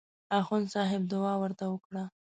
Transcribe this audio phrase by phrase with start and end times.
[0.39, 2.03] اخندصاحب دعا ورته وکړه.